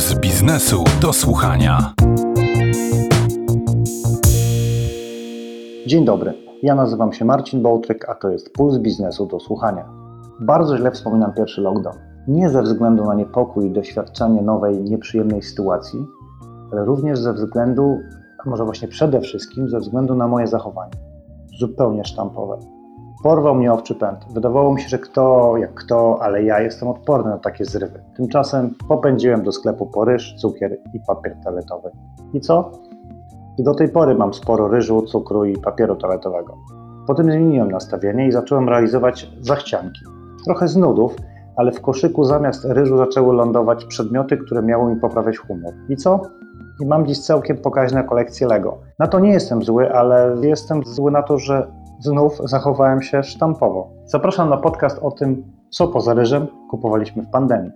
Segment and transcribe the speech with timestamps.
[0.00, 1.94] Puls biznesu do słuchania.
[5.86, 9.88] Dzień dobry, ja nazywam się Marcin Bołtryk, a to jest Puls Biznesu do słuchania.
[10.40, 11.96] Bardzo źle wspominam pierwszy lockdown.
[12.28, 16.06] Nie ze względu na niepokój i doświadczenie nowej, nieprzyjemnej sytuacji,
[16.72, 17.98] ale również ze względu,
[18.46, 20.92] a może właśnie przede wszystkim ze względu na moje zachowanie.
[21.58, 22.58] Zupełnie sztampowe.
[23.22, 24.18] Porwał mnie owczy pęd.
[24.30, 28.02] Wydawało mi się, że kto jak kto, ale ja jestem odporny na takie zrywy.
[28.16, 31.90] Tymczasem popędziłem do sklepu po ryż, cukier i papier toaletowy.
[32.32, 32.70] I co?
[33.58, 36.58] I do tej pory mam sporo ryżu, cukru i papieru toaletowego.
[37.06, 40.00] Potem zmieniłem nastawienie i zacząłem realizować zachcianki.
[40.44, 41.16] Trochę z nudów,
[41.56, 45.74] ale w koszyku zamiast ryżu zaczęły lądować przedmioty, które miały mi poprawiać humor.
[45.88, 46.20] I co?
[46.80, 48.78] I mam dziś całkiem pokaźne kolekcje Lego.
[48.98, 51.66] Na to nie jestem zły, ale jestem zły na to, że
[52.00, 53.90] znów zachowałem się sztampowo.
[54.04, 57.72] Zapraszam na podcast o tym, co poza ryżem kupowaliśmy w pandemii.